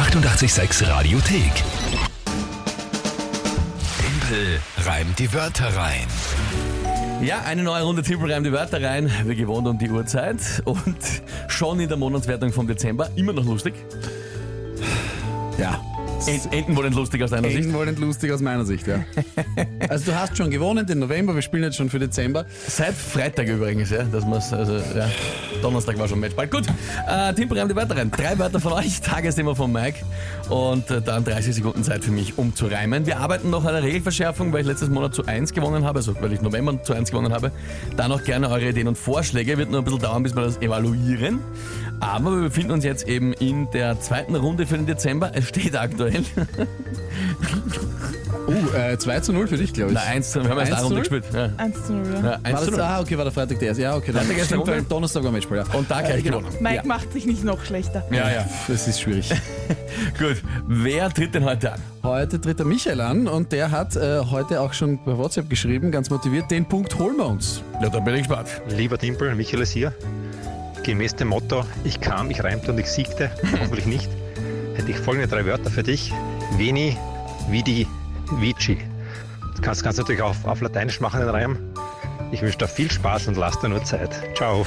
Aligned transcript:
886 0.00 0.88
Radiothek. 0.88 1.52
Tempel 3.98 4.58
reimt 4.78 5.18
die 5.18 5.30
Wörter 5.34 5.76
rein. 5.76 6.06
Ja, 7.20 7.42
eine 7.42 7.62
neue 7.62 7.82
Runde 7.82 8.02
Triple 8.02 8.34
Reim 8.34 8.42
die 8.42 8.50
Wörter 8.50 8.82
rein, 8.82 9.10
wie 9.26 9.36
gewohnt 9.36 9.68
um 9.68 9.76
die 9.78 9.90
Uhrzeit 9.90 10.62
und 10.64 10.96
schon 11.48 11.80
in 11.80 11.88
der 11.88 11.98
Monatswertung 11.98 12.50
vom 12.50 12.66
Dezember, 12.66 13.10
immer 13.14 13.34
noch 13.34 13.44
lustig. 13.44 13.74
Ja. 15.58 15.78
Wohl 16.26 16.84
nicht 16.84 16.96
lustig 16.96 17.22
aus 17.22 17.30
deiner 17.30 17.48
Sicht. 17.48 17.72
Wohl 17.72 17.86
nicht 17.86 17.98
lustig 17.98 18.30
aus 18.32 18.40
meiner 18.40 18.64
Sicht, 18.64 18.86
ja. 18.86 19.04
Also 19.88 20.12
du 20.12 20.18
hast 20.18 20.36
schon 20.36 20.50
gewonnen 20.50 20.86
den 20.86 20.98
November, 21.00 21.34
wir 21.34 21.42
spielen 21.42 21.64
jetzt 21.64 21.76
schon 21.76 21.90
für 21.90 21.98
Dezember. 21.98 22.44
Seit 22.68 22.94
Freitag 22.94 23.48
übrigens, 23.48 23.90
ja, 23.90 24.04
dass 24.04 24.24
man's, 24.24 24.52
also, 24.52 24.74
ja, 24.74 25.08
Donnerstag 25.62 25.98
war 25.98 26.06
schon 26.06 26.20
Matchball. 26.20 26.46
Gut, 26.46 26.66
äh, 27.08 27.10
Reim 27.10 27.68
die 27.68 27.74
Wörter 27.76 27.96
rein. 27.96 28.10
Drei 28.10 28.38
Wörter 28.38 28.60
von 28.60 28.72
euch, 28.74 29.00
Tagesthema 29.02 29.54
von 29.54 29.72
Mike 29.72 30.04
und 30.48 30.90
äh, 30.90 31.00
dann 31.00 31.24
30 31.24 31.56
Sekunden 31.56 31.82
Zeit 31.82 32.04
für 32.04 32.12
mich, 32.12 32.38
um 32.38 32.54
zu 32.54 32.66
reimen. 32.66 33.06
Wir 33.06 33.18
arbeiten 33.18 33.50
noch 33.50 33.64
an 33.64 33.74
einer 33.74 33.82
Regelverschärfung, 33.82 34.52
weil 34.52 34.60
ich 34.60 34.66
letztes 34.66 34.90
Monat 34.90 35.14
zu 35.14 35.26
1 35.26 35.52
gewonnen 35.54 35.84
habe, 35.84 35.98
also 35.98 36.14
weil 36.20 36.32
ich 36.32 36.42
November 36.42 36.82
zu 36.82 36.92
1 36.92 37.10
gewonnen 37.10 37.32
habe. 37.32 37.50
Da 37.96 38.06
noch 38.08 38.22
gerne 38.22 38.48
eure 38.48 38.68
Ideen 38.68 38.88
und 38.88 38.98
Vorschläge. 38.98 39.58
Wird 39.58 39.70
nur 39.70 39.80
ein 39.80 39.84
bisschen 39.84 40.00
dauern, 40.00 40.22
bis 40.22 40.36
wir 40.36 40.42
das 40.42 40.60
evaluieren. 40.60 41.40
Aber 42.00 42.34
wir 42.34 42.42
befinden 42.42 42.72
uns 42.72 42.84
jetzt 42.84 43.06
eben 43.08 43.32
in 43.34 43.70
der 43.72 44.00
zweiten 44.00 44.34
Runde 44.34 44.66
für 44.66 44.76
den 44.76 44.86
Dezember. 44.86 45.32
Es 45.34 45.48
steht 45.48 45.76
aktuell. 45.76 46.09
Uh, 48.46 48.76
äh, 48.76 48.98
2 48.98 49.20
zu 49.20 49.32
0 49.32 49.46
für 49.46 49.56
dich, 49.58 49.72
glaube 49.72 49.92
ich. 49.92 49.98
Na, 50.02 50.10
1 50.10 50.32
zu, 50.32 50.42
wir 50.42 50.50
haben 50.50 50.58
erst 50.58 50.72
1 50.72 50.80
eine 50.80 50.88
zu 50.88 50.94
Runde 50.94 51.10
0? 51.10 51.20
gespielt. 51.20 51.24
Ja. 51.34 51.64
1 51.64 51.86
zu 51.86 51.92
0, 51.92 52.06
ja. 52.14 52.30
Ja, 52.30 52.38
1 52.42 52.52
War 52.54 52.60
zu 52.64 52.70
das, 52.70 52.76
0. 52.78 52.80
ah, 52.80 53.00
okay, 53.00 53.16
war 53.18 53.24
der 53.24 53.32
Freitag 53.32 53.58
der 53.60 53.68
erste. 53.68 53.82
Ja, 53.82 53.94
okay, 53.96 54.06
dann 54.12 54.22
Freitag 54.22 54.30
erste 54.38 54.46
stimmt, 54.46 54.60
Runde. 54.62 54.72
weil 54.72 54.82
Donnerstag 54.82 55.24
war 55.24 55.30
Matchball, 55.32 55.58
ja. 55.58 55.64
Und 55.78 55.90
da 55.90 56.00
gleich 56.00 56.24
Genau. 56.24 56.38
gewonnen. 56.38 56.56
Mike 56.60 56.76
Ja. 56.76 56.82
macht 56.84 57.12
sich 57.12 57.26
nicht 57.26 57.44
noch 57.44 57.64
schlechter. 57.64 58.02
Ja, 58.10 58.30
ja. 58.30 58.46
Das 58.66 58.88
ist 58.88 59.00
schwierig. 59.00 59.30
Gut. 60.18 60.42
Wer 60.66 61.10
tritt 61.10 61.34
denn 61.34 61.44
heute 61.44 61.72
an? 61.74 61.80
Heute 62.02 62.40
tritt 62.40 62.58
der 62.58 62.66
Michael 62.66 63.00
an 63.02 63.28
und 63.28 63.52
der 63.52 63.70
hat 63.70 63.94
äh, 63.94 64.20
heute 64.30 64.60
auch 64.60 64.72
schon 64.72 64.98
bei 65.04 65.16
WhatsApp 65.16 65.48
geschrieben, 65.48 65.92
ganz 65.92 66.10
motiviert, 66.10 66.50
den 66.50 66.64
Punkt 66.66 66.98
holen 66.98 67.18
wir 67.18 67.26
uns. 67.26 67.62
Ja, 67.82 67.88
da 67.88 68.00
bin 68.00 68.14
ich 68.14 68.22
gespannt. 68.26 68.48
Lieber 68.68 68.98
Timpel, 68.98 69.34
Michael 69.36 69.62
ist 69.62 69.70
hier. 69.72 69.92
Gemäß 70.82 71.14
dem 71.16 71.28
Motto, 71.28 71.64
ich 71.84 72.00
kam, 72.00 72.30
ich 72.30 72.42
reimte 72.42 72.72
und 72.72 72.78
ich 72.78 72.86
siegte, 72.90 73.30
hoffentlich 73.60 73.86
nicht, 73.86 74.08
hätte 74.80 74.92
ich 74.92 74.98
folgende 74.98 75.28
drei 75.28 75.44
Wörter 75.44 75.70
für 75.70 75.82
dich. 75.82 76.10
Veni, 76.56 76.96
Vidi, 77.50 77.86
Vici. 78.38 78.78
Das 79.52 79.60
kannst, 79.60 79.82
kannst 79.82 79.98
du 79.98 80.02
natürlich 80.02 80.22
auf, 80.22 80.44
auf 80.46 80.60
Lateinisch 80.62 81.00
machen, 81.00 81.20
den 81.20 81.28
Reim. 81.28 81.58
Ich 82.32 82.40
wünsche 82.40 82.56
dir 82.58 82.68
viel 82.68 82.90
Spaß 82.90 83.28
und 83.28 83.36
lass 83.36 83.60
dir 83.60 83.68
nur 83.68 83.84
Zeit. 83.84 84.10
Ciao. 84.36 84.64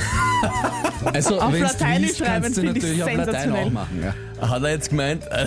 Also, 1.05 1.39
Auf 1.41 1.57
Lateinisch 1.57 2.19
liest, 2.19 2.23
kannst 2.23 2.57
du 2.57 2.61
schreiben, 2.61 2.75
finde 2.75 2.77
ich 2.77 2.83
natürlich 2.83 3.03
auf 3.03 3.09
Latein 3.09 3.25
sensationell. 3.25 3.65
auch 3.65 3.71
machen. 3.71 4.03
Ja. 4.39 4.49
Hat 4.49 4.63
er 4.63 4.69
jetzt 4.69 4.89
gemeint, 4.89 5.23
äh, 5.31 5.45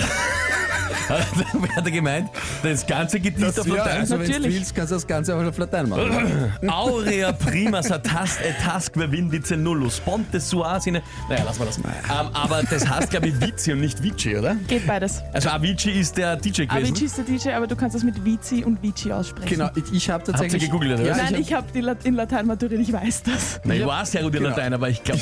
hat 1.77 1.85
er 1.85 1.91
gemeint, 1.91 2.31
das 2.63 2.87
ganze 2.87 3.21
Gedicht 3.21 3.59
auf 3.59 3.67
ja, 3.67 3.75
Latein? 3.75 4.01
also 4.01 4.19
wenn 4.19 4.31
du 4.31 4.45
willst, 4.45 4.75
kannst 4.75 4.91
du 4.91 4.97
das 4.97 5.07
Ganze 5.07 5.37
auch 5.37 5.45
auf 5.45 5.59
Latein 5.59 5.89
machen. 5.89 6.53
Aurea 6.69 7.33
prima 7.33 7.83
satast 7.83 8.41
et 8.43 8.57
tasque 8.63 9.11
vindice 9.11 9.57
nullus, 9.57 10.01
ponte 10.01 10.41
suasine. 10.41 11.03
Naja, 11.29 11.45
lassen 11.45 11.61
wir 11.61 11.67
das. 11.67 11.79
Ähm, 11.79 12.29
aber 12.33 12.63
das 12.63 12.89
heißt, 12.89 13.11
glaube 13.11 13.29
ich, 13.29 13.41
Vici 13.41 13.73
und 13.73 13.81
nicht 13.81 14.03
Vici, 14.03 14.37
oder? 14.37 14.57
Geht 14.67 14.87
beides. 14.87 15.23
Also 15.33 15.51
Avicii 15.51 16.01
ist 16.01 16.17
der 16.17 16.37
DJ 16.37 16.65
gewesen. 16.67 16.71
Avicii 16.71 17.05
ist 17.07 17.19
der 17.19 17.25
DJ, 17.25 17.51
aber 17.51 17.67
du 17.67 17.77
kannst 17.77 17.95
das 17.95 18.03
mit 18.03 18.25
Vici 18.25 18.65
und 18.65 18.83
Vici 18.83 19.13
aussprechen. 19.13 19.49
Genau, 19.49 19.71
ich, 19.75 19.93
ich 19.93 20.11
habe 20.11 20.25
tatsächlich... 20.25 20.65
gegoogelt, 20.65 21.01
oder? 21.01 21.09
ja, 21.09 21.17
Nein, 21.17 21.37
ich 21.41 21.53
habe 21.53 21.67
in 22.05 22.15
Latein 22.15 22.47
maturiert, 22.47 22.81
ich 22.81 22.93
weiß 22.93 23.23
das. 23.25 23.61
Nein, 23.65 23.81
ich 23.81 23.87
war 23.87 24.05
sehr 24.05 24.23
gut 24.23 24.35
in 24.35 24.43
Genau. 24.43 24.51
Latein, 24.51 24.75
aber 24.75 24.89
ich 24.89 25.03
glaube, 25.03 25.21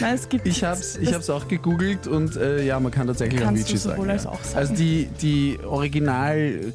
Nein, 0.00 0.14
es 0.14 0.28
gibt 0.28 0.46
Ich 0.46 0.62
ich 0.62 1.14
hab's 1.14 1.30
auch 1.30 1.48
gegoogelt 1.48 2.06
und 2.06 2.36
äh, 2.36 2.62
ja, 2.64 2.78
man 2.80 2.92
kann 2.92 3.06
tatsächlich 3.06 3.40
Kannst 3.40 3.64
Avicii 3.64 3.74
du 3.74 3.78
sowohl 3.78 3.96
sagen. 3.96 4.10
als 4.10 4.24
ja. 4.24 4.30
auch 4.30 4.44
sagen. 4.44 4.58
Also 4.58 4.74
die, 4.74 5.09
die 5.22 5.58
original 5.66 6.72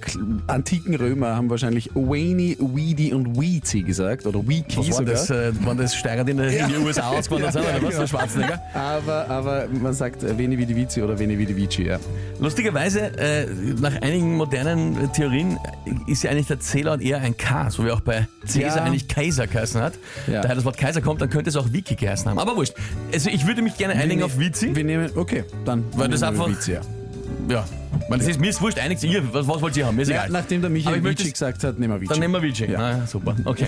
antiken 0.47 0.95
Römer 0.95 1.35
haben 1.35 1.49
wahrscheinlich 1.49 1.89
Wayne, 1.95 2.55
Weedy 2.59 3.13
und 3.13 3.39
Weezy 3.39 3.81
gesagt 3.81 4.25
oder 4.25 4.47
Weeky 4.47 4.77
was 4.77 4.87
sogar. 4.97 5.05
das? 5.13 5.29
Äh, 5.29 5.51
waren 5.65 5.77
das 5.77 5.95
Steirer, 5.95 6.23
die 6.23 6.31
in 6.31 6.37
die 6.37 6.43
in 6.57 6.67
die 6.67 6.75
USA 6.77 7.09
ausgewandert 7.09 7.53
sind, 7.53 7.63
Ja, 7.63 7.75
oder 7.77 7.83
was? 7.87 7.93
genau. 7.95 8.07
Schwarzenegger? 8.07 8.61
Aber, 8.73 9.29
aber 9.29 9.67
man 9.81 9.93
sagt 9.93 10.23
äh, 10.23 10.37
Veni 10.37 10.57
Vidi 10.57 10.75
Vici 10.75 11.01
oder 11.01 11.17
Veni 11.17 11.37
Vidi 11.37 11.55
Vici, 11.55 11.83
ja. 11.83 11.99
Lustigerweise, 12.39 13.17
äh, 13.17 13.47
nach 13.79 14.01
einigen 14.01 14.35
modernen 14.35 14.95
äh, 15.05 15.07
Theorien 15.09 15.57
äh, 15.85 16.11
ist 16.11 16.23
ja 16.23 16.31
eigentlich 16.31 16.47
der 16.47 16.59
Cäsar 16.59 16.99
eher 17.01 17.21
ein 17.21 17.35
K, 17.37 17.69
so 17.69 17.85
wie 17.85 17.91
auch 17.91 18.01
bei 18.01 18.27
Cäsar 18.45 18.77
Ja. 18.77 18.83
eigentlich 18.83 19.07
Kaiser 19.07 19.47
geheißen 19.47 19.81
hat. 19.81 19.93
Ja. 20.27 20.41
Daher 20.41 20.55
das 20.55 20.65
Wort 20.65 20.77
Kaiser 20.77 21.01
kommt, 21.01 21.21
dann 21.21 21.29
könnte 21.29 21.49
es 21.49 21.55
auch 21.55 21.71
Wiki 21.73 21.95
geheißen 21.95 22.29
haben. 22.29 22.39
Aber 22.39 22.55
wurscht. 22.55 22.73
Also 23.13 23.29
ich 23.29 23.47
würde 23.47 23.61
mich 23.61 23.77
gerne 23.77 23.93
einigen 23.95 24.21
auf 24.23 24.37
Vici. 24.37 24.75
Wir 24.75 24.83
nehmen, 24.83 25.09
okay, 25.15 25.43
dann 25.65 25.83
Weil 25.93 26.09
das 26.09 26.21
wir 26.21 26.27
einfach- 26.29 26.47
Vici, 26.49 26.73
ja. 26.73 26.81
Ja. 27.49 27.65
Man, 28.07 28.19
das 28.19 28.27
ist, 28.27 28.39
mir 28.39 28.49
ist 28.51 28.61
wurscht, 28.61 28.77
einigt 28.77 29.01
ihr, 29.03 29.33
was, 29.33 29.47
was 29.47 29.61
wollt 29.61 29.75
ihr 29.77 29.85
haben? 29.87 29.95
Mir 29.95 30.03
ist 30.03 30.09
ja. 30.09 30.17
egal. 30.17 30.29
Nachdem 30.29 30.61
der 30.61 30.69
Michael 30.69 30.97
ich 30.97 31.01
möchte 31.03 31.19
Vici 31.23 31.29
es- 31.29 31.33
gesagt 31.33 31.63
hat, 31.63 31.79
nehmen 31.79 31.93
wir 31.93 32.01
Vici. 32.01 32.09
Dann 32.13 32.19
nehmen 32.19 32.33
wir 32.35 32.41
Vici. 32.43 32.65
Ja. 32.65 32.79
Ah, 32.79 32.89
ja, 32.99 33.07
super. 33.07 33.35
Okay. 33.45 33.67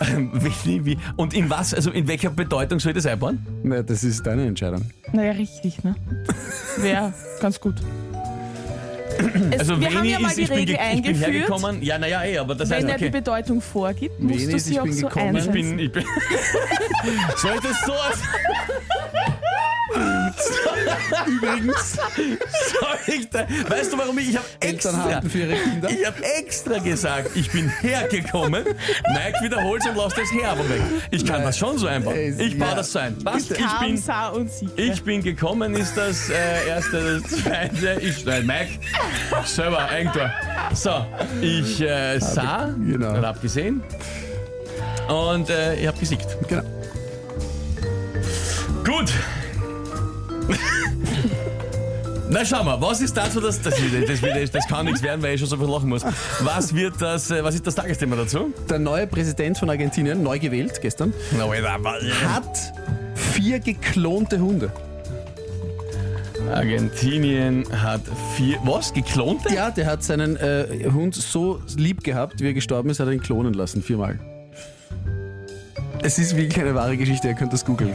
Wie, 0.64 0.84
wie, 0.84 0.98
und 1.16 1.34
in 1.34 1.50
was, 1.50 1.74
also 1.74 1.90
in 1.90 2.06
welcher 2.06 2.30
Bedeutung 2.30 2.78
soll 2.78 2.92
das 2.92 3.06
einbauen? 3.06 3.44
Na, 3.64 3.82
das 3.82 4.04
ist 4.04 4.24
deine 4.24 4.46
Entscheidung. 4.46 4.82
Naja, 5.12 5.32
richtig, 5.32 5.82
ne? 5.82 5.96
Wäre 6.78 7.12
ganz 7.40 7.58
gut. 7.60 7.74
Es, 9.50 9.60
Also 9.60 9.78
wir 9.80 9.88
haben 9.88 9.96
Veni 9.98 10.10
ja 10.12 10.18
mal 10.20 10.28
ist, 10.28 10.38
die 10.38 10.42
ich 10.42 10.48
bin, 10.48 10.58
Regel 10.58 10.74
ge- 10.76 10.84
ich 10.94 11.02
bin 11.02 11.06
eingeführt. 11.14 11.32
hergekommen. 11.34 11.82
Ja, 11.82 11.98
naja, 11.98 12.24
eh, 12.24 12.38
aber 12.38 12.54
das 12.54 12.70
heißt, 12.70 12.82
Wenn 12.82 12.88
er 12.88 12.98
die 12.98 13.04
okay. 13.06 13.12
Bedeutung 13.12 13.60
vorgibt, 13.60 14.18
musst 14.20 14.40
Veni 14.40 14.50
du 14.52 14.56
ist, 14.56 14.64
sie 14.66 14.72
ich 14.72 14.80
auch 14.80 14.84
bin 14.84 14.92
so 14.94 15.06
gekommen. 15.08 15.36
Ich 15.36 15.48
einsetzen. 15.48 15.76
bin, 15.76 15.78
ich 15.80 15.92
bin. 15.92 16.04
Soll 17.36 17.52
ich 17.56 17.60
das 17.60 17.80
so 17.84 17.92
als. 17.92 18.18
Übrigens, 21.26 21.92
Soll 21.92 23.14
ich 23.14 23.28
da, 23.30 23.46
weißt 23.68 23.92
du, 23.92 23.98
warum 23.98 24.18
ich. 24.18 24.30
Ich 24.30 24.36
habe 24.36 24.46
extra. 24.60 25.20
für 25.22 25.38
ihre 25.38 25.54
Kinder. 25.54 25.90
Ich 25.90 26.06
habe 26.06 26.24
extra 26.38 26.78
gesagt, 26.78 27.30
ich 27.34 27.50
bin 27.50 27.68
hergekommen. 27.68 28.64
Mike 28.64 29.38
wiederholt 29.42 29.82
und 29.86 29.96
lasst 29.96 30.18
das 30.18 30.30
her 30.32 30.50
aber 30.50 30.68
weg. 30.68 30.80
Ich 31.10 31.24
kann 31.24 31.36
Nein. 31.36 31.46
das 31.46 31.58
schon 31.58 31.78
so 31.78 31.86
einbauen. 31.86 32.38
Ich 32.38 32.58
baue 32.58 32.68
ja. 32.68 32.74
das 32.74 32.92
so 32.92 32.98
ein. 32.98 33.16
Was? 33.22 33.50
Ich 33.50 33.58
Kam, 33.58 33.86
bin, 33.86 33.96
sah 33.96 34.28
und 34.28 34.50
siegte. 34.50 34.80
ich 34.80 35.02
bin 35.02 35.22
gekommen, 35.22 35.74
ist 35.74 35.96
das 35.96 36.30
äh, 36.30 36.68
erste, 36.68 37.20
das 37.20 37.42
zweite. 37.42 38.00
Ich, 38.00 38.24
nein, 38.24 38.46
Mike, 38.46 38.78
selber, 39.44 39.88
Eigentor. 39.88 40.30
So, 40.74 41.04
ich 41.40 41.80
äh, 41.80 42.18
sah 42.18 42.74
genau. 42.78 43.14
und 43.14 43.26
hab 43.26 43.40
gesehen. 43.40 43.82
Und 45.08 45.50
äh, 45.50 45.74
ich 45.76 45.86
hab 45.86 45.98
gesiegt. 45.98 46.26
Genau. 46.48 46.62
Gut. 48.84 49.12
Na 52.32 52.44
schau 52.46 52.64
mal, 52.64 52.80
was 52.80 53.02
ist 53.02 53.14
dazu 53.14 53.40
das, 53.40 53.60
das, 53.60 53.74
das, 54.06 54.20
das, 54.22 54.50
das 54.50 54.66
kann 54.66 54.86
nichts 54.86 55.02
werden, 55.02 55.22
weil 55.22 55.34
ich 55.34 55.40
schon 55.40 55.48
so 55.50 55.56
viel 55.58 55.66
lachen 55.68 55.90
muss. 55.90 56.02
Was 56.40 56.74
wird 56.74 56.94
das, 56.98 57.30
äh, 57.30 57.44
was 57.44 57.54
ist 57.54 57.66
das 57.66 57.74
Tagesthema 57.74 58.16
dazu? 58.16 58.54
Der 58.70 58.78
neue 58.78 59.06
Präsident 59.06 59.58
von 59.58 59.68
Argentinien, 59.68 60.22
neu 60.22 60.38
gewählt 60.38 60.80
gestern, 60.80 61.12
Alter, 61.38 61.76
was- 61.82 62.02
hat 62.24 62.72
vier 63.14 63.58
geklonte 63.60 64.40
Hunde. 64.40 64.72
Argentinien 66.54 67.64
hat 67.70 68.00
vier, 68.36 68.58
was, 68.64 68.92
geklonte? 68.94 69.54
Ja, 69.54 69.70
der 69.70 69.86
hat 69.86 70.02
seinen 70.02 70.36
äh, 70.36 70.88
Hund 70.92 71.14
so 71.14 71.60
lieb 71.76 72.02
gehabt, 72.02 72.40
wie 72.40 72.46
er 72.46 72.54
gestorben 72.54 72.88
ist, 72.90 72.98
hat 72.98 73.08
er 73.08 73.12
ihn 73.12 73.22
klonen 73.22 73.52
lassen, 73.52 73.82
viermal. 73.82 74.18
Es 76.02 76.18
ist 76.18 76.34
wirklich 76.36 76.58
eine 76.60 76.74
wahre 76.74 76.96
Geschichte, 76.96 77.28
ihr 77.28 77.34
könnt 77.34 77.52
das 77.52 77.64
googeln. 77.64 77.94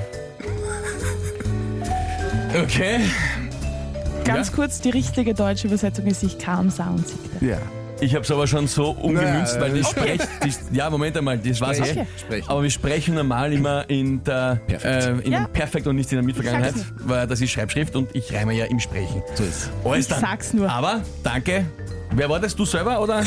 Okay. 2.63 2.99
Ganz 4.27 4.47
Ja? 4.49 4.53
kurz, 4.55 4.81
die 4.81 4.89
richtige 4.89 5.33
deutsche 5.33 5.67
Übersetzung 5.67 6.05
ist, 6.05 6.23
ich 6.23 6.37
kam, 6.37 6.69
sah 6.69 6.87
und 6.89 7.07
siegte. 7.07 7.43
Ja. 7.45 7.57
Ich 7.99 8.13
habe 8.13 8.23
es 8.23 8.29
aber 8.29 8.45
schon 8.45 8.67
so 8.67 8.91
umgemünzt, 8.91 9.53
Na, 9.55 9.61
weil 9.61 9.71
die 9.73 9.79
äh, 9.79 9.83
Sprech... 9.83 10.21
Die, 10.45 10.75
ja, 10.77 10.87
Moment 10.87 11.17
einmal, 11.17 11.39
das 11.39 11.59
ich. 11.59 11.61
Okay. 11.61 12.05
Sprechen. 12.19 12.47
Aber 12.49 12.61
wir 12.61 12.69
sprechen 12.69 13.15
normal 13.15 13.51
immer 13.53 13.89
in 13.89 14.23
der 14.23 14.61
Perfekt. 14.67 14.85
Äh, 14.85 15.25
in 15.25 15.31
Ja. 15.31 15.39
dem 15.45 15.51
Perfekt 15.51 15.87
und 15.87 15.95
nicht 15.95 16.11
in 16.11 16.17
der 16.17 16.23
Mitvergangenheit, 16.23 16.75
Ich 16.75 16.83
weil 17.09 17.25
das 17.25 17.41
ist 17.41 17.49
Schreibschrift 17.49 17.95
und 17.95 18.15
ich 18.15 18.31
reime 18.31 18.53
ja 18.53 18.65
im 18.65 18.79
Sprechen. 18.79 19.23
So 19.33 19.43
ist 19.43 19.71
Alles 19.83 20.05
Ich 20.05 20.07
dann. 20.11 20.21
sag's 20.21 20.53
nur. 20.53 20.69
Aber 20.69 21.01
danke. 21.23 21.65
Wer 22.11 22.29
war 22.29 22.39
das? 22.39 22.55
Du 22.55 22.65
selber 22.65 23.01
oder? 23.01 23.23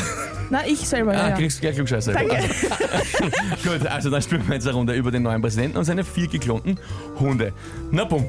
Na, 0.49 0.65
ich 0.65 0.79
selber, 0.79 1.11
Ah, 1.11 1.29
ja. 1.29 1.35
kriegst 1.35 1.59
gleich 1.59 1.75
Klugscheißer. 1.75 2.13
Danke. 2.13 2.37
Gut, 3.63 3.85
also 3.87 4.09
dann 4.09 4.21
spielen 4.21 4.47
wir 4.47 4.55
jetzt 4.55 4.67
eine 4.67 4.75
Runde 4.77 4.93
über 4.93 5.11
den 5.11 5.23
neuen 5.23 5.41
Präsidenten 5.41 5.77
und 5.77 5.83
seine 5.83 6.05
vier 6.05 6.27
geklonten 6.29 6.79
Hunde. 7.19 7.51
Na 7.91 8.05
bumm. 8.05 8.25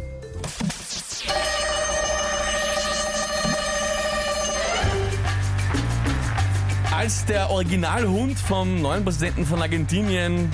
Als 6.95 7.25
der 7.25 7.51
Originalhund 7.51 8.39
vom 8.39 8.81
neuen 8.81 9.05
Präsidenten 9.05 9.47
von 9.47 9.61
Argentinien 9.63 10.51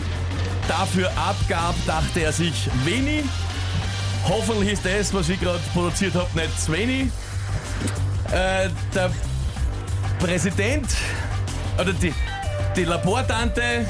dafür 0.69 1.11
abgab, 1.17 1.75
dachte 1.87 2.21
er 2.21 2.33
sich, 2.33 2.71
Veni, 2.85 3.25
hoffentlich 4.27 4.73
ist 4.75 4.85
das, 4.85 5.13
was 5.13 5.29
ich 5.29 5.41
gerade 5.41 5.61
produziert 5.73 6.15
habe, 6.15 6.29
nicht 6.35 6.59
Sveni. 6.61 7.11
Äh, 8.31 8.69
der 8.95 9.11
Präsident 10.19 10.89
oder 11.79 11.93
die, 11.93 12.15
die 12.77 12.85
Labortante 12.85 13.87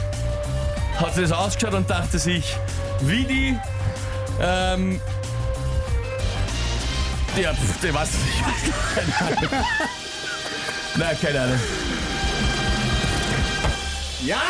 hat 0.99 1.17
das 1.17 1.33
ausgeschaut 1.33 1.75
und 1.75 1.89
dachte 1.89 2.19
sich, 2.19 2.57
wie 3.01 3.25
die, 3.25 3.59
ähm, 4.41 5.01
Ja, 7.41 7.53
pf? 7.55 7.85
Ich 7.85 7.95
weiß 7.95 8.09
Ahnung. 9.21 9.51
Nein, 10.97 11.17
keine 11.21 11.41
Ahnung. 11.41 11.61
Ja! 14.25 14.41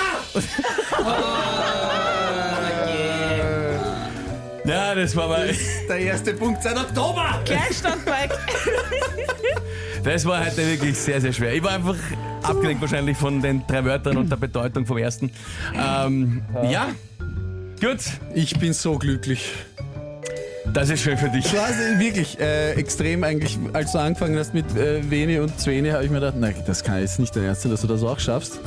Ja, 4.65 4.95
das 4.95 5.17
war 5.17 5.29
mal. 5.29 5.51
Der 5.89 5.99
erste 5.99 6.35
Punkt 6.35 6.63
seit 6.63 6.77
Oktober. 6.77 7.41
Gleichstand, 7.45 8.05
Mike. 8.05 8.39
Das 10.05 10.25
war 10.27 10.45
heute 10.45 10.59
wirklich 10.59 10.97
sehr, 10.97 11.21
sehr 11.21 11.33
schwer. 11.33 11.55
Ich 11.55 11.63
war 11.63 11.73
einfach 11.73 11.97
abgelenkt 12.43 12.81
wahrscheinlich 12.83 13.17
von 13.17 13.41
den 13.41 13.67
drei 13.67 13.85
Wörtern 13.85 14.19
und 14.19 14.31
der 14.31 14.37
Bedeutung 14.37 14.87
vom 14.87 14.99
ersten. 14.99 15.31
Ähm, 15.75 16.43
ja, 16.71 16.89
gut. 17.81 17.99
Ich 18.35 18.59
bin 18.59 18.73
so 18.73 18.99
glücklich. 18.99 19.53
Das 20.73 20.91
ist 20.91 21.01
schön 21.01 21.17
für 21.17 21.31
dich. 21.31 21.51
Du 21.51 21.59
hast 21.59 21.81
äh, 21.81 21.99
wirklich 21.99 22.39
äh, 22.39 22.73
extrem 22.73 23.25
eigentlich, 23.25 23.59
als 23.73 23.93
du 23.93 23.99
angefangen 23.99 24.39
hast 24.39 24.53
mit 24.53 24.77
äh, 24.77 25.11
Veni 25.11 25.39
und 25.39 25.59
Zwene, 25.59 25.95
habe 25.95 26.05
ich 26.05 26.11
mir 26.11 26.21
gedacht, 26.21 26.37
nein, 26.39 26.55
das 26.67 26.85
kann 26.85 27.01
jetzt 27.01 27.19
nicht 27.19 27.35
dein 27.35 27.45
Ernst 27.45 27.63
sein, 27.63 27.71
dass 27.71 27.81
du 27.81 27.87
das 27.87 28.03
auch 28.03 28.21
schaffst. 28.21 28.61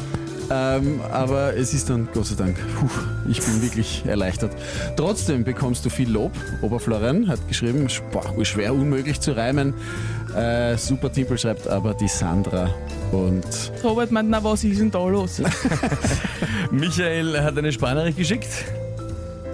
Ähm, 0.54 1.00
aber 1.12 1.56
es 1.56 1.74
ist 1.74 1.90
dann, 1.90 2.10
Gott 2.14 2.26
sei 2.26 2.36
Dank, 2.36 2.58
puh, 2.78 2.90
ich 3.30 3.40
bin 3.40 3.62
wirklich 3.62 4.04
erleichtert. 4.06 4.52
Trotzdem 4.98 5.46
bekommst 5.46 5.86
du 5.86 5.90
viel 5.90 6.12
Lob. 6.12 6.34
Oberflorian 6.62 7.30
hat 7.30 7.48
geschrieben, 7.48 7.88
boah, 8.12 8.46
schwer 8.46 8.74
unmöglich 8.74 9.22
zu 9.22 9.32
reimen. 9.32 9.74
Äh, 10.36 10.76
super 10.78 11.10
Timpel 11.10 11.38
schreibt 11.38 11.68
aber 11.68 11.94
die 11.94 12.10
Sandra. 12.10 12.70
Und 13.14 13.46
Robert 13.82 14.12
meint, 14.12 14.30
na 14.30 14.44
was 14.44 14.66
ist 14.66 14.82
denn 14.82 14.92
da 14.92 15.08
los? 15.08 15.42
Michael 16.72 17.42
hat 17.42 17.58
eine 17.58 17.72
Sprachnachricht 17.72 18.18
geschickt. 18.18 18.50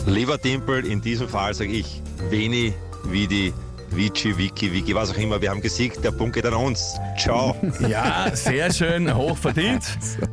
Lieber 0.08 0.42
Timpel, 0.42 0.84
in 0.84 1.02
diesem 1.02 1.30
Fall 1.30 1.54
sage 1.54 1.74
ich 1.74 2.02
Veni, 2.32 2.74
Vidi, 3.04 3.54
Vici, 3.92 4.38
Wiki, 4.38 4.72
Wiki, 4.72 4.94
was 4.94 5.12
auch 5.12 5.18
immer. 5.18 5.42
Wir 5.42 5.50
haben 5.50 5.62
gesiegt, 5.62 6.04
der 6.04 6.12
Punkt 6.12 6.36
geht 6.36 6.46
an 6.46 6.54
uns. 6.54 6.96
Ciao. 7.18 7.56
Ja, 7.88 8.36
sehr 8.36 8.72
schön, 8.74 9.14
hoch 9.14 9.38
verdient. 9.38 9.84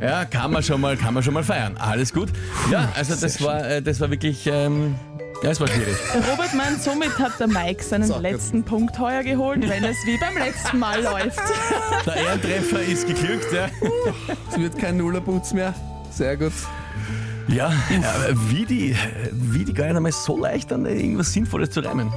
Ja, 0.01 0.25
kann 0.25 0.51
man 0.51 0.63
schon 0.63 0.81
mal, 0.81 0.97
kann 0.97 1.15
man 1.15 1.23
schon 1.23 1.35
mal 1.35 1.45
feiern. 1.45 1.77
Alles 1.77 2.13
gut. 2.13 2.31
Ja, 2.71 2.91
also 2.95 3.15
das 3.15 3.43
war, 3.43 3.69
äh, 3.69 3.83
das 3.83 4.01
war 4.01 4.11
wirklich, 4.11 4.47
ähm, 4.47 4.95
ja, 5.43 5.51
es 5.51 5.61
war 5.61 5.69
schwierig. 5.69 5.95
Robert 6.31 6.55
meint, 6.55 6.83
somit 6.83 7.19
hat 7.19 7.39
der 7.39 7.47
Mike 7.47 7.83
seinen 7.83 8.11
letzten 8.23 8.65
Punkt 8.65 8.99
heuer 8.99 9.23
geholt, 9.23 9.69
wenn 9.69 9.85
es 9.85 9.97
wie 10.07 10.17
beim 10.17 10.37
letzten 10.37 10.79
Mal 10.79 11.03
läuft. 11.03 11.41
Der 12.07 12.17
Ehrentreffer 12.17 12.81
ist 12.81 13.07
geglückt, 13.07 13.53
ja. 13.53 13.69
es 14.51 14.59
wird 14.59 14.79
kein 14.79 14.97
Nullerputz 14.97 15.53
mehr. 15.53 15.75
Sehr 16.11 16.37
gut. 16.37 16.53
Ja, 17.49 17.73
wie 18.49 18.65
die, 18.65 18.97
wie 19.33 19.65
die 19.65 19.75
gar 19.75 19.87
nicht 19.87 19.97
einmal 19.97 20.13
so 20.13 20.39
leicht 20.39 20.73
an 20.73 20.87
irgendwas 20.87 21.33
Sinnvolles 21.33 21.71
zu 21.71 21.81
reimen. 21.81 22.11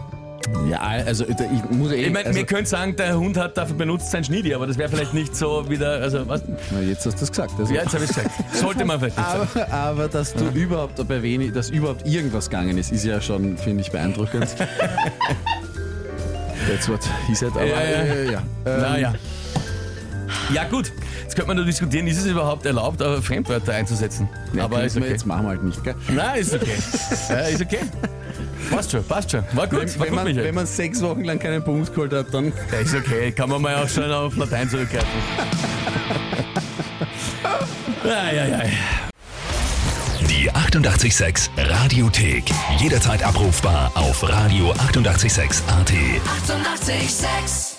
Ja, 0.70 0.80
also 0.80 1.26
ich 1.26 1.36
muss 1.72 1.92
eh. 1.92 2.06
Ich 2.06 2.14
meine, 2.14 2.28
also, 2.28 2.38
wir 2.38 2.46
können 2.46 2.66
sagen, 2.66 2.96
der 2.96 3.18
Hund 3.18 3.38
hat 3.38 3.58
dafür 3.58 3.76
benutzt 3.76 4.12
sein 4.12 4.24
Schniedi, 4.24 4.54
aber 4.54 4.68
das 4.68 4.78
wäre 4.78 4.90
vielleicht 4.90 5.14
nicht 5.14 5.36
so 5.36 5.70
wieder, 5.70 6.02
also 6.02 6.28
was? 6.28 6.42
na, 6.72 6.80
jetzt 6.82 7.06
hast 7.06 7.20
du 7.20 7.24
es 7.24 7.30
gesagt. 7.30 7.54
Also. 7.58 7.74
Ja, 7.74 7.84
jetzt 7.84 7.94
habe 7.94 8.04
ich 8.04 8.10
gesagt. 8.10 8.32
Sollte 8.54 8.86
man 8.86 9.00
vielleicht 9.00 9.18
nicht 9.18 9.30
sagen. 9.30 9.50
Aber, 9.54 9.74
aber 9.74 10.08
dass 10.08 10.34
du 10.34 10.46
überhaupt 10.50 11.08
bei 11.08 11.22
wenig, 11.22 11.54
dass 11.54 11.70
überhaupt 11.70 12.08
irgendwas 12.08 12.50
gegangen 12.50 12.78
ist, 12.78 12.92
ist 12.92 13.06
ja 13.06 13.22
schon, 13.22 13.58
finde 13.58 13.82
ich, 13.82 13.92
beeindruckend. 13.92 14.48
That's 16.68 16.90
what 16.90 17.00
he 17.28 17.36
said. 17.36 17.52
Aber 17.52 17.66
Ja, 17.66 17.82
ja. 17.82 17.90
äh, 18.04 18.32
ja. 18.32 18.42
Ähm, 18.66 18.82
Naja. 18.82 19.14
Ja 20.54 20.66
gut, 20.66 20.92
jetzt 21.24 21.36
könnte 21.36 21.48
man 21.48 21.58
nur 21.58 21.66
diskutieren, 21.66 22.08
ist 22.08 22.20
es 22.20 22.26
überhaupt 22.26 22.66
erlaubt, 22.66 23.02
äh, 23.02 23.22
Fremdwörter 23.22 23.74
einzusetzen? 23.74 24.30
ja, 24.54 24.66
aber 24.66 24.84
ist 24.84 24.98
okay. 24.98 25.10
jetzt 25.10 25.26
machen 25.26 25.44
wir 25.44 25.50
halt 25.50 25.64
nicht, 25.64 25.84
gell? 25.84 25.96
Nein, 26.10 26.40
ist 26.40 26.54
okay. 26.54 26.76
ja, 27.30 27.40
ist 27.40 27.62
okay. 27.62 27.80
Passt 28.70 28.92
schon, 28.92 29.04
passt 29.04 29.32
schon. 29.32 29.44
War 29.54 29.68
gut, 29.68 29.80
Wenn, 29.80 29.88
war 29.88 30.00
wenn, 30.00 30.08
gut, 30.08 30.16
man, 30.16 30.26
Michael. 30.26 30.46
wenn 30.46 30.56
man 30.56 30.66
sechs 30.66 31.02
Wochen 31.02 31.24
lang 31.24 31.40
keinen 31.40 31.64
Punkt 31.64 31.94
geholt 31.94 32.14
hat, 32.14 32.34
dann. 32.34 32.52
Ja, 32.72 32.80
ist 32.80 32.96
okay, 32.96 33.32
kann 33.32 33.50
man 33.50 33.62
mal 33.62 33.76
auch 33.76 33.90
schon 33.90 34.12
auf 34.12 34.36
Latein 34.36 34.70
zurückgreifen. 34.70 35.08
ja, 38.04 38.32
ja, 38.32 38.46
ja. 38.46 38.62
Die 40.30 40.52
886 40.52 41.52
Radiothek. 41.58 42.46
Jederzeit 42.80 43.24
abrufbar 43.24 43.92
auf 43.96 44.24
radio886.at. 44.24 45.64
886! 45.68 45.68
886 45.68 47.77